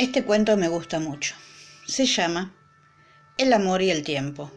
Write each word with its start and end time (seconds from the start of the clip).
Este 0.00 0.24
cuento 0.24 0.56
me 0.56 0.68
gusta 0.68 0.98
mucho. 0.98 1.34
Se 1.86 2.06
llama 2.06 2.54
El 3.36 3.52
amor 3.52 3.82
y 3.82 3.90
el 3.90 4.02
tiempo. 4.02 4.50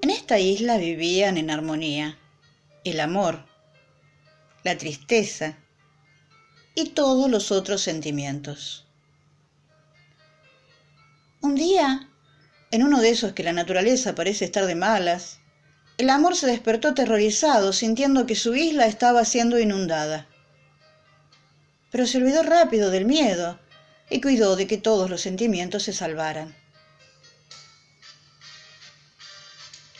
En 0.00 0.10
esta 0.10 0.38
isla 0.38 0.76
vivían 0.76 1.38
en 1.38 1.50
armonía 1.50 2.16
el 2.84 3.00
amor, 3.00 3.44
la 4.62 4.78
tristeza 4.78 5.58
y 6.76 6.90
todos 6.90 7.28
los 7.28 7.50
otros 7.50 7.80
sentimientos. 7.80 8.86
Un 11.40 11.56
día, 11.56 12.08
en 12.70 12.84
uno 12.84 13.00
de 13.00 13.08
esos 13.08 13.32
que 13.32 13.42
la 13.42 13.52
naturaleza 13.52 14.14
parece 14.14 14.44
estar 14.44 14.66
de 14.66 14.76
malas, 14.76 15.40
el 15.98 16.08
amor 16.10 16.36
se 16.36 16.46
despertó 16.46 16.90
aterrorizado 16.90 17.72
sintiendo 17.72 18.24
que 18.24 18.36
su 18.36 18.54
isla 18.54 18.86
estaba 18.86 19.24
siendo 19.24 19.58
inundada 19.58 20.28
pero 21.94 22.08
se 22.08 22.18
olvidó 22.18 22.42
rápido 22.42 22.90
del 22.90 23.04
miedo 23.04 23.56
y 24.10 24.20
cuidó 24.20 24.56
de 24.56 24.66
que 24.66 24.78
todos 24.78 25.08
los 25.08 25.20
sentimientos 25.20 25.84
se 25.84 25.92
salvaran. 25.92 26.52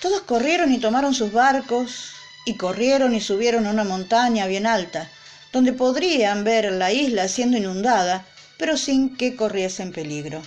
Todos 0.02 0.22
corrieron 0.22 0.72
y 0.72 0.78
tomaron 0.78 1.14
sus 1.14 1.30
barcos 1.30 2.10
y 2.46 2.56
corrieron 2.56 3.14
y 3.14 3.20
subieron 3.20 3.68
a 3.68 3.70
una 3.70 3.84
montaña 3.84 4.48
bien 4.48 4.66
alta, 4.66 5.08
donde 5.52 5.72
podrían 5.72 6.42
ver 6.42 6.72
la 6.72 6.90
isla 6.90 7.28
siendo 7.28 7.58
inundada, 7.58 8.26
pero 8.58 8.76
sin 8.76 9.16
que 9.16 9.36
corriesen 9.36 9.92
peligro. 9.92 10.42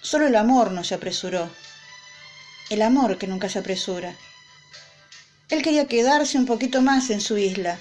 Solo 0.00 0.26
el 0.26 0.34
amor 0.34 0.72
no 0.72 0.82
se 0.82 0.96
apresuró, 0.96 1.48
el 2.70 2.82
amor 2.82 3.18
que 3.18 3.28
nunca 3.28 3.48
se 3.48 3.60
apresura. 3.60 4.16
Él 5.48 5.62
quería 5.62 5.86
quedarse 5.86 6.38
un 6.38 6.46
poquito 6.46 6.82
más 6.82 7.10
en 7.10 7.20
su 7.20 7.38
isla, 7.38 7.78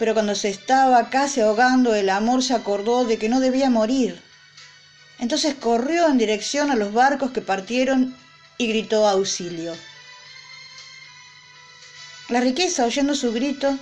pero 0.00 0.14
cuando 0.14 0.34
se 0.34 0.48
estaba 0.48 1.10
casi 1.10 1.42
ahogando 1.42 1.94
el 1.94 2.08
amor 2.08 2.42
se 2.42 2.54
acordó 2.54 3.04
de 3.04 3.18
que 3.18 3.28
no 3.28 3.38
debía 3.38 3.68
morir. 3.68 4.22
Entonces 5.18 5.54
corrió 5.56 6.08
en 6.08 6.16
dirección 6.16 6.70
a 6.70 6.74
los 6.74 6.94
barcos 6.94 7.32
que 7.32 7.42
partieron 7.42 8.16
y 8.56 8.68
gritó 8.68 9.06
auxilio. 9.06 9.76
La 12.30 12.40
riqueza, 12.40 12.86
oyendo 12.86 13.14
su 13.14 13.30
grito, 13.30 13.78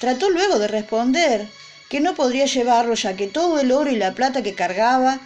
trató 0.00 0.28
luego 0.28 0.58
de 0.58 0.68
responder 0.68 1.48
que 1.88 2.00
no 2.00 2.14
podría 2.14 2.44
llevarlo 2.44 2.92
ya 2.92 3.16
que 3.16 3.26
todo 3.26 3.58
el 3.58 3.72
oro 3.72 3.90
y 3.90 3.96
la 3.96 4.12
plata 4.12 4.42
que 4.42 4.54
cargaba 4.54 5.18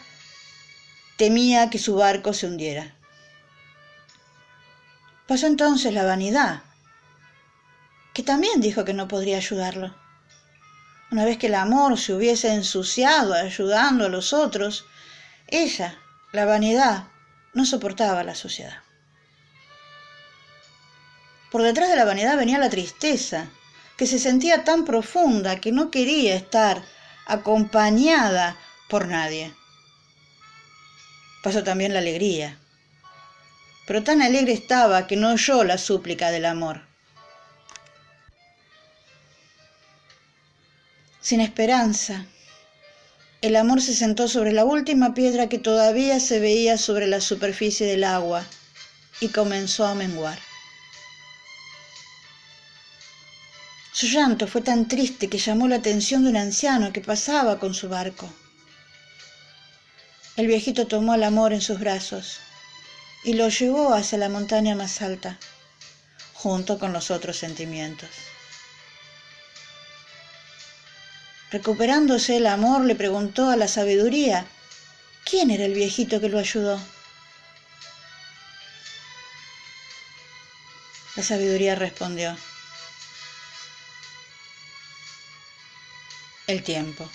temía 1.16 1.68
que 1.68 1.80
su 1.80 1.96
barco 1.96 2.32
se 2.32 2.46
hundiera. 2.46 2.94
Pasó 5.26 5.48
entonces 5.48 5.92
la 5.92 6.04
vanidad, 6.04 6.62
que 8.14 8.22
también 8.22 8.60
dijo 8.60 8.84
que 8.84 8.94
no 8.94 9.08
podría 9.08 9.38
ayudarlo. 9.38 10.07
Una 11.10 11.24
vez 11.24 11.38
que 11.38 11.46
el 11.46 11.54
amor 11.54 11.98
se 11.98 12.12
hubiese 12.12 12.52
ensuciado 12.52 13.32
ayudando 13.32 14.04
a 14.04 14.08
los 14.10 14.32
otros, 14.32 14.84
ella, 15.46 15.98
la 16.32 16.44
vanidad, 16.44 17.04
no 17.54 17.64
soportaba 17.64 18.24
la 18.24 18.34
suciedad. 18.34 18.82
Por 21.50 21.62
detrás 21.62 21.88
de 21.88 21.96
la 21.96 22.04
vanidad 22.04 22.36
venía 22.36 22.58
la 22.58 22.68
tristeza, 22.68 23.48
que 23.96 24.06
se 24.06 24.18
sentía 24.18 24.64
tan 24.64 24.84
profunda 24.84 25.56
que 25.56 25.72
no 25.72 25.90
quería 25.90 26.36
estar 26.36 26.82
acompañada 27.26 28.56
por 28.88 29.08
nadie. 29.08 29.54
Pasó 31.42 31.64
también 31.64 31.94
la 31.94 32.00
alegría, 32.00 32.58
pero 33.86 34.04
tan 34.04 34.20
alegre 34.20 34.52
estaba 34.52 35.06
que 35.06 35.16
no 35.16 35.32
oyó 35.32 35.64
la 35.64 35.78
súplica 35.78 36.30
del 36.30 36.44
amor. 36.44 36.87
Sin 41.28 41.42
esperanza. 41.42 42.24
El 43.42 43.56
amor 43.56 43.82
se 43.82 43.94
sentó 43.94 44.28
sobre 44.28 44.50
la 44.50 44.64
última 44.64 45.12
piedra 45.12 45.50
que 45.50 45.58
todavía 45.58 46.20
se 46.20 46.40
veía 46.40 46.78
sobre 46.78 47.06
la 47.06 47.20
superficie 47.20 47.86
del 47.86 48.04
agua 48.04 48.46
y 49.20 49.28
comenzó 49.28 49.84
a 49.84 49.94
menguar. 49.94 50.38
Su 53.92 54.06
llanto 54.06 54.46
fue 54.46 54.62
tan 54.62 54.88
triste 54.88 55.28
que 55.28 55.36
llamó 55.36 55.68
la 55.68 55.76
atención 55.76 56.24
de 56.24 56.30
un 56.30 56.38
anciano 56.38 56.94
que 56.94 57.02
pasaba 57.02 57.58
con 57.58 57.74
su 57.74 57.90
barco. 57.90 58.32
El 60.36 60.46
viejito 60.46 60.86
tomó 60.86 61.12
al 61.12 61.24
amor 61.24 61.52
en 61.52 61.60
sus 61.60 61.78
brazos 61.78 62.38
y 63.22 63.34
lo 63.34 63.50
llevó 63.50 63.92
hacia 63.92 64.16
la 64.16 64.30
montaña 64.30 64.74
más 64.74 65.02
alta, 65.02 65.38
junto 66.32 66.78
con 66.78 66.94
los 66.94 67.10
otros 67.10 67.36
sentimientos. 67.36 68.08
Recuperándose 71.50 72.36
el 72.36 72.46
amor, 72.46 72.84
le 72.84 72.94
preguntó 72.94 73.48
a 73.48 73.56
la 73.56 73.68
sabiduría, 73.68 74.46
¿quién 75.24 75.50
era 75.50 75.64
el 75.64 75.72
viejito 75.72 76.20
que 76.20 76.28
lo 76.28 76.38
ayudó? 76.38 76.78
La 81.16 81.22
sabiduría 81.22 81.74
respondió, 81.74 82.36
el 86.46 86.62
tiempo. 86.62 87.10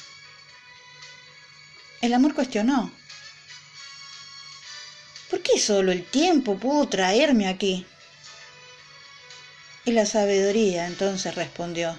El 2.01 2.13
amor 2.13 2.33
cuestionó, 2.33 2.91
¿por 5.29 5.41
qué 5.41 5.59
solo 5.59 5.91
el 5.91 6.05
tiempo 6.05 6.57
pudo 6.57 6.89
traerme 6.89 7.47
aquí? 7.47 7.85
Y 9.85 9.91
la 9.91 10.05
sabiduría 10.05 10.87
entonces 10.87 11.35
respondió, 11.35 11.97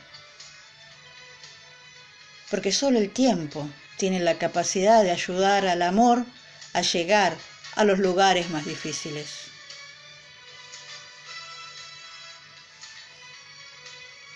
porque 2.50 2.72
solo 2.72 2.98
el 2.98 3.10
tiempo 3.10 3.68
tiene 3.96 4.20
la 4.20 4.38
capacidad 4.38 5.02
de 5.02 5.10
ayudar 5.10 5.66
al 5.66 5.82
amor 5.82 6.24
a 6.72 6.82
llegar 6.82 7.36
a 7.76 7.84
los 7.84 7.98
lugares 7.98 8.50
más 8.50 8.64
difíciles. 8.64 9.44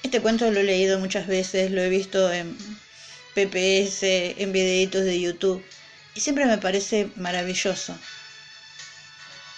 Este 0.02 0.20
cuento 0.20 0.50
lo 0.50 0.60
he 0.60 0.64
leído 0.64 0.98
muchas 0.98 1.26
veces, 1.26 1.70
lo 1.70 1.82
he 1.82 1.88
visto 1.88 2.32
en 2.32 2.56
PPS, 3.34 4.02
en 4.02 4.52
videitos 4.52 5.04
de 5.04 5.20
YouTube, 5.20 5.62
y 6.14 6.20
siempre 6.20 6.46
me 6.46 6.58
parece 6.58 7.10
maravilloso, 7.16 7.96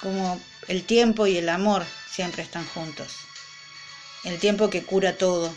como 0.01 0.41
el 0.67 0.85
tiempo 0.85 1.27
y 1.27 1.37
el 1.37 1.49
amor 1.49 1.85
siempre 2.11 2.43
están 2.43 2.67
juntos. 2.67 3.13
El 4.25 4.39
tiempo 4.39 4.71
que 4.71 4.83
cura 4.83 5.17
todo 5.17 5.55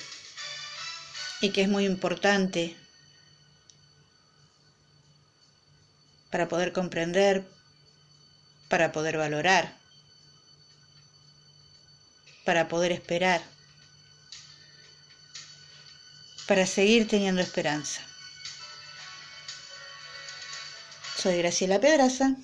y 1.42 1.50
que 1.50 1.64
es 1.64 1.70
muy 1.70 1.86
importante 1.86 2.78
para 6.34 6.48
poder 6.48 6.74
comprender, 6.74 7.48
para 8.68 8.92
poder 8.92 9.18
valorar, 9.18 9.78
para 12.44 12.68
poder 12.68 12.92
esperar, 12.92 13.40
para 16.48 16.66
seguir 16.66 17.08
teniendo 17.08 17.40
esperanza. 17.40 18.02
Soy 21.22 21.38
Graciela 21.38 21.80
Pedraza, 21.80 22.36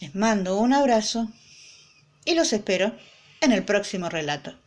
les 0.00 0.14
mando 0.14 0.56
un 0.56 0.72
abrazo 0.72 1.30
y 2.24 2.34
los 2.36 2.54
espero 2.54 2.96
en 3.42 3.52
el 3.52 3.66
próximo 3.66 4.08
relato. 4.08 4.58